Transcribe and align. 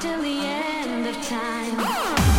till 0.00 0.20
the 0.20 0.40
end 0.44 1.06
of 1.06 1.16
time. 1.26 2.35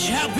Shall 0.00 0.30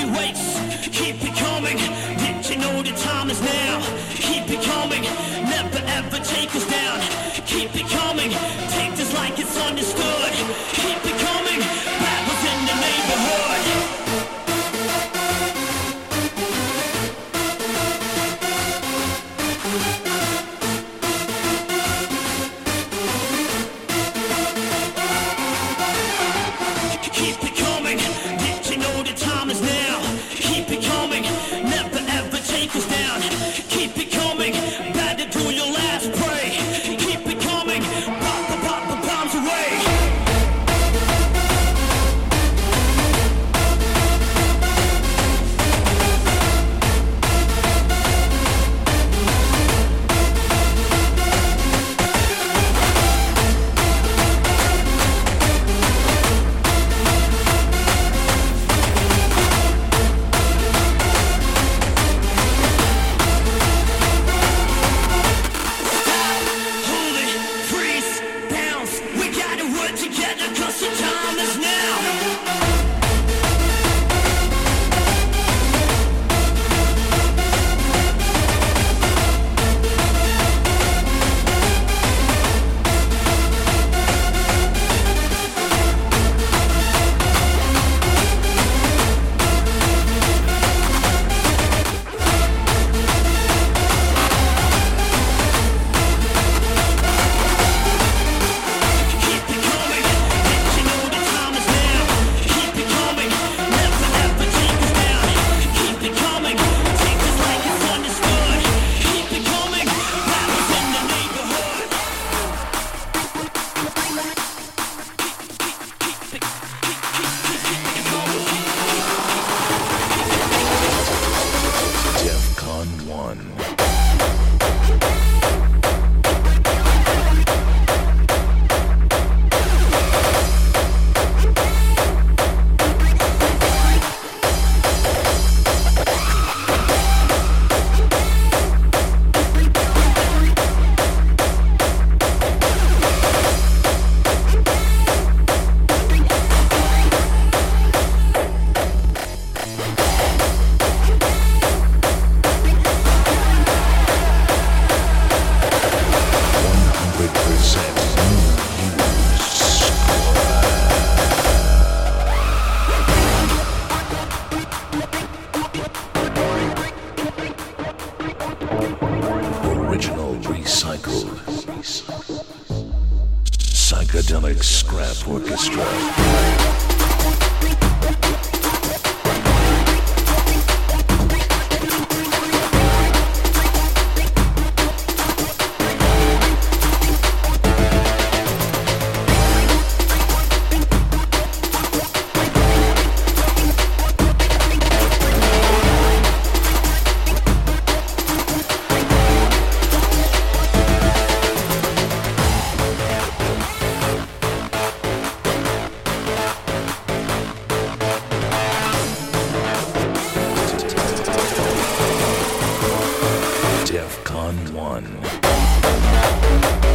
Música 215.31 216.90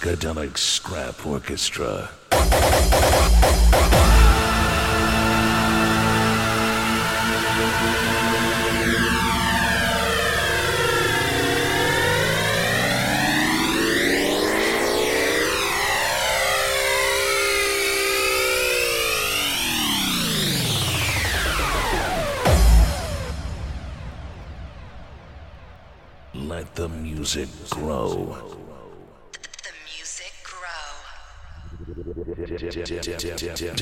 Psychedelic 0.00 0.56
Scrap 0.56 1.26
Orchestra. 1.26 2.19
Def 33.60 33.76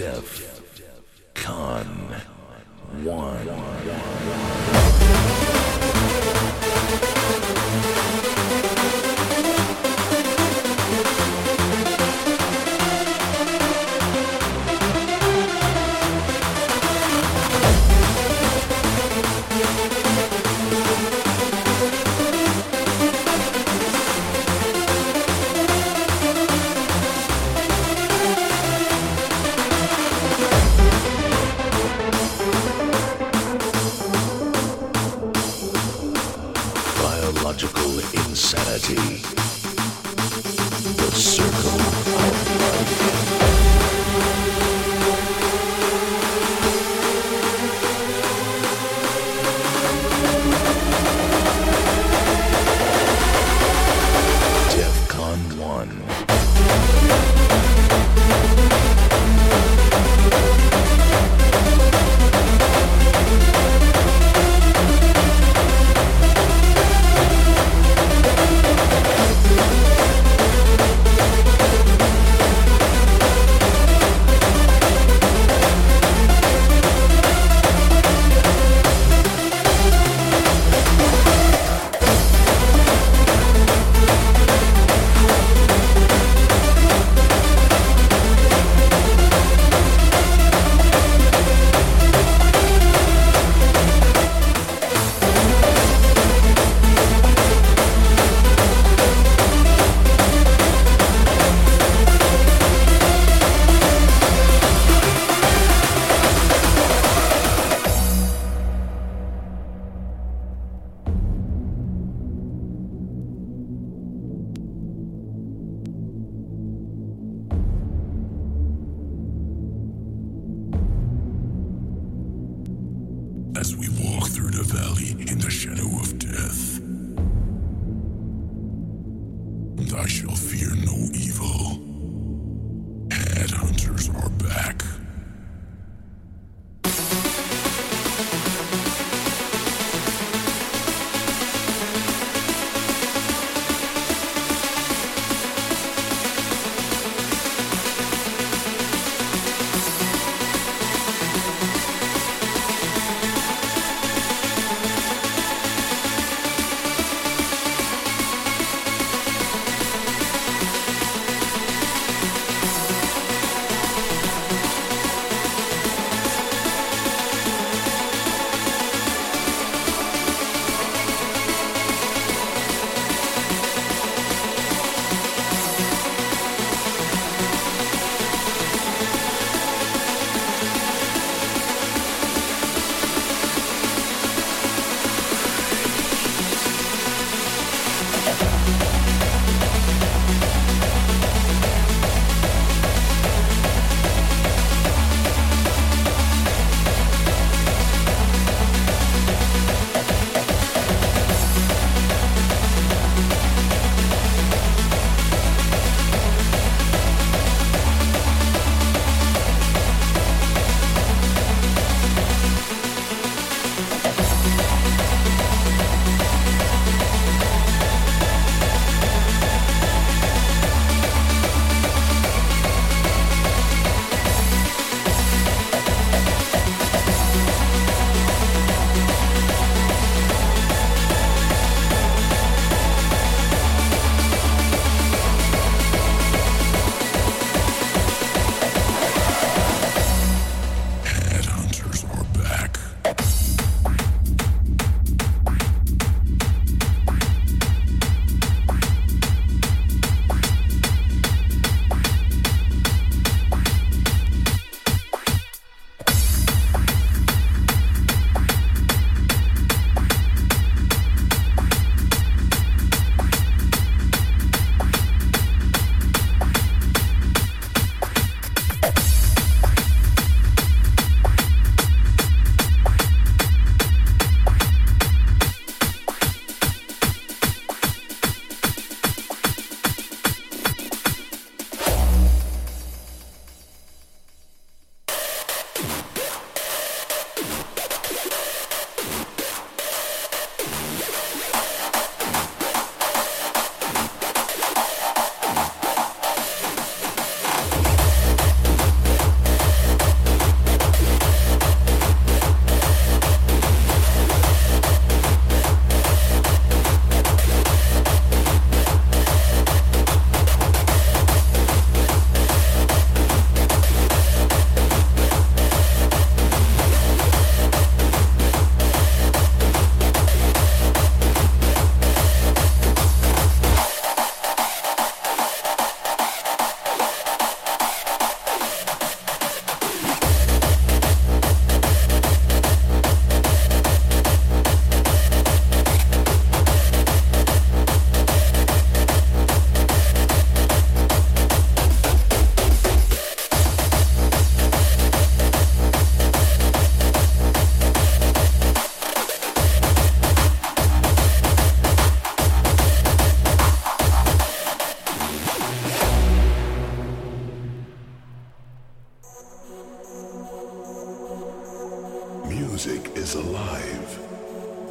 Music 362.79 363.17
is 363.17 363.35
alive. 363.35 364.21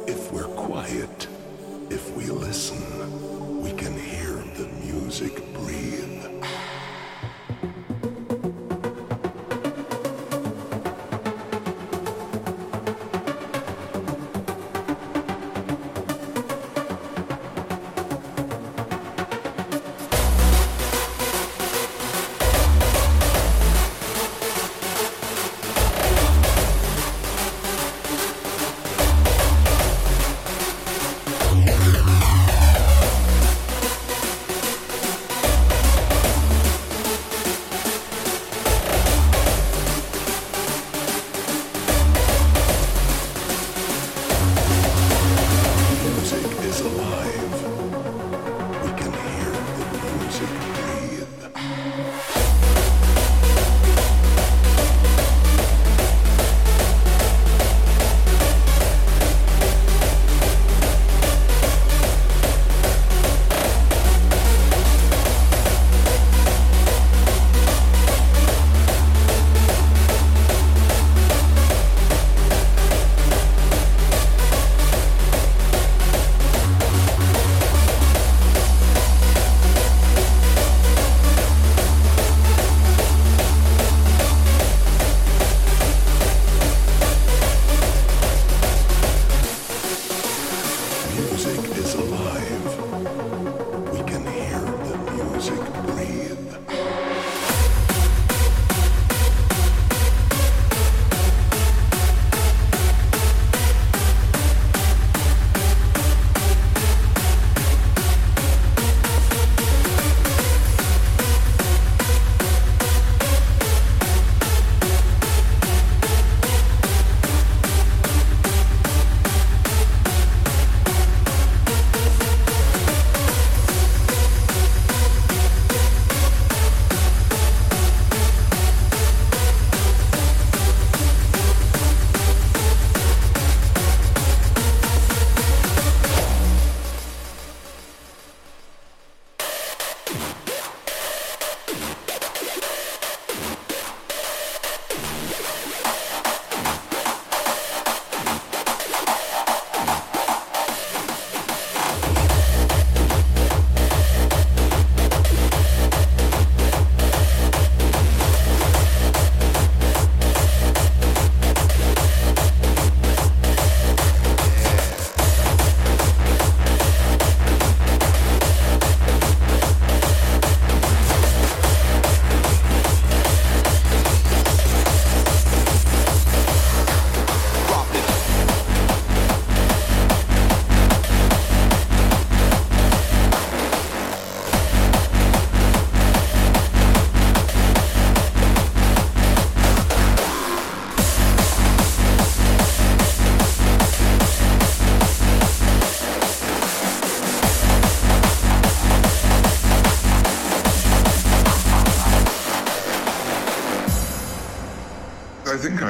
If 0.06 0.30
we're 0.30 0.44
quiet, 0.44 1.26
if 1.88 2.14
we 2.14 2.24
listen, 2.24 3.62
we 3.62 3.72
can 3.72 3.98
hear 3.98 4.34
the 4.58 4.68
music 4.84 5.42
breathe. 5.54 6.27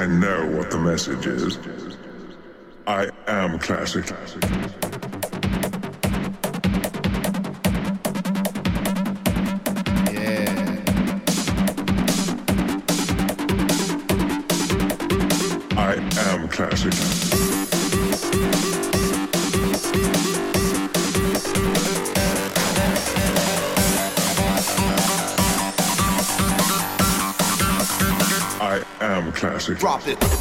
know 0.08 0.46
what 0.46 0.70
the 0.70 0.78
message 0.78 1.26
is. 1.26 1.58
I 2.86 3.10
am 3.26 3.58
classic. 3.58 4.10
drop 29.78 30.08
it. 30.08 30.37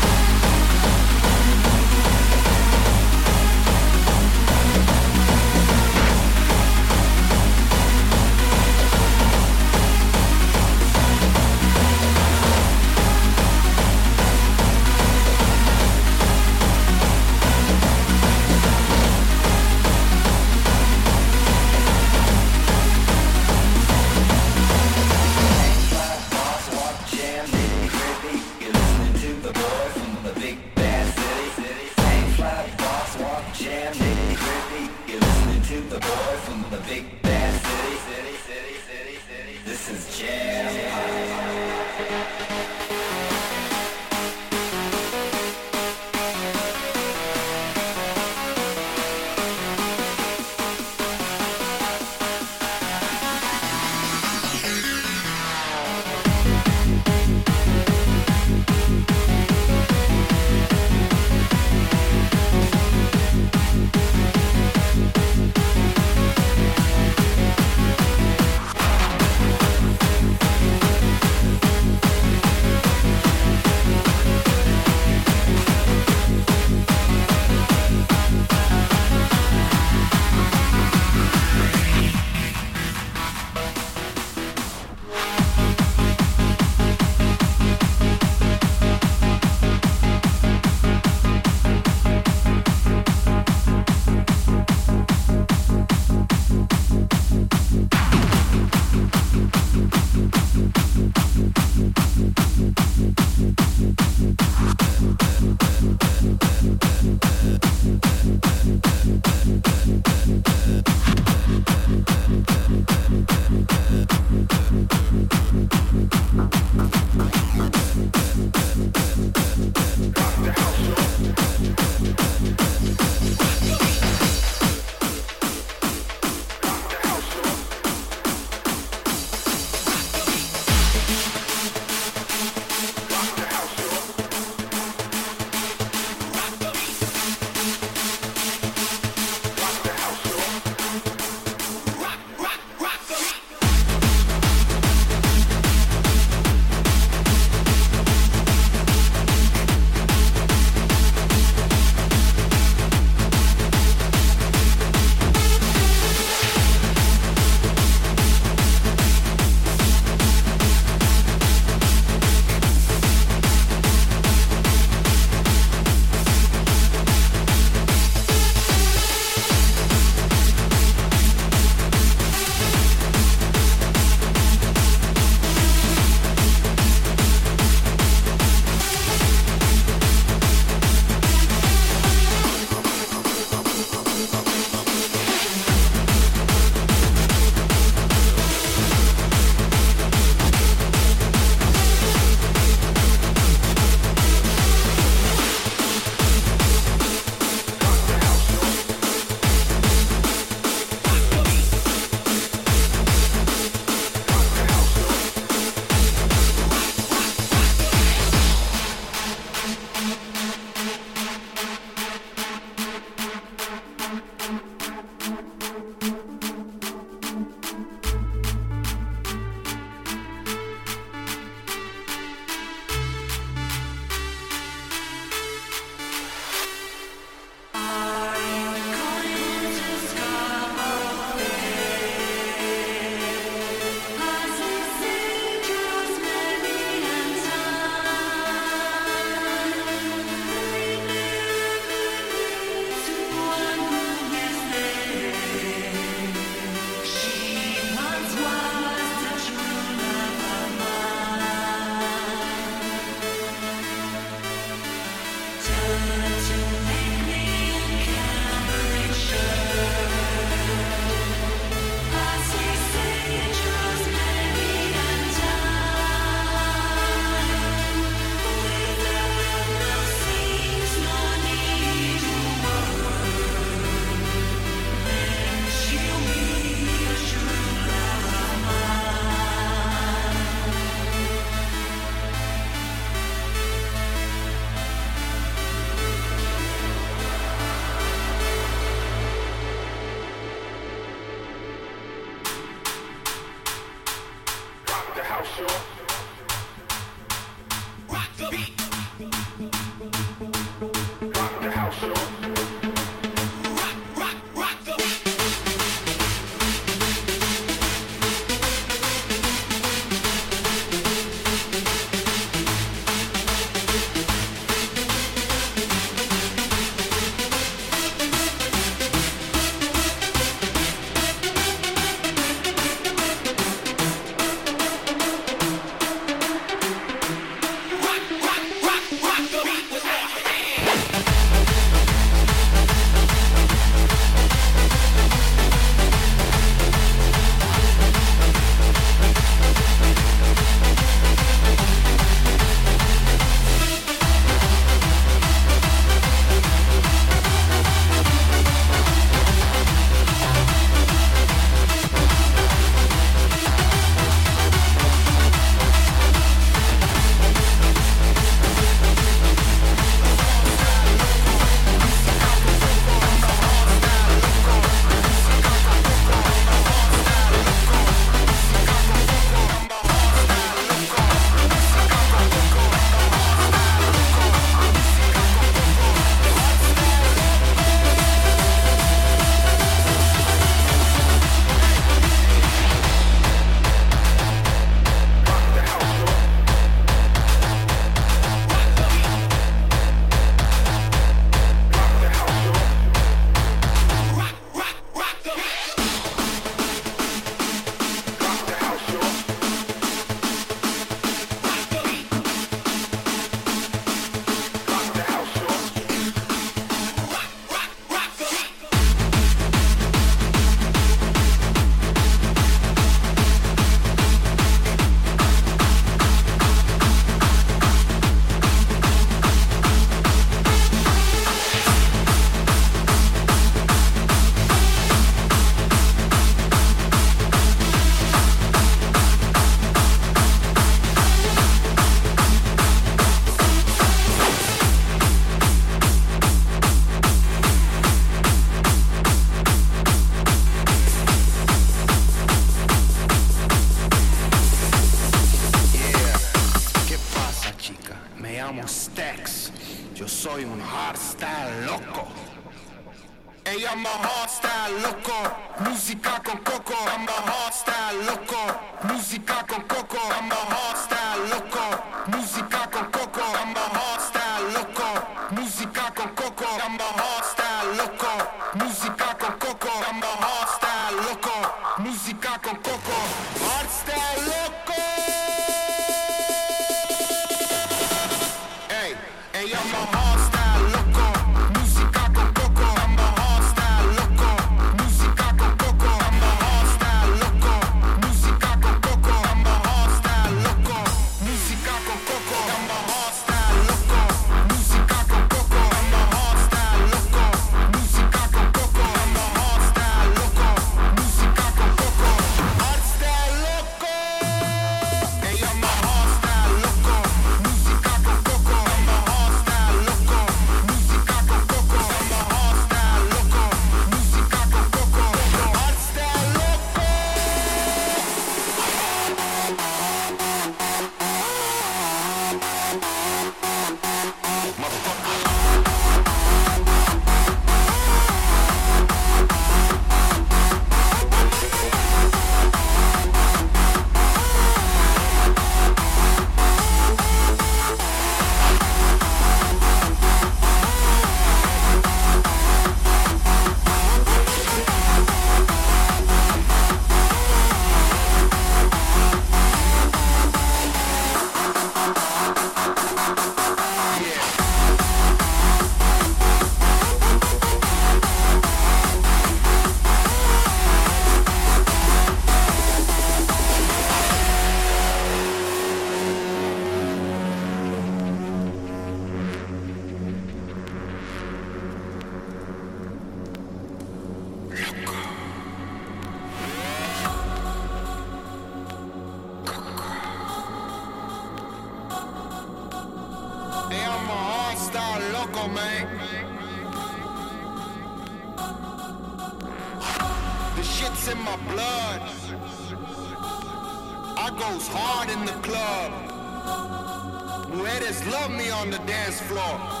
Dance 599.71 600.00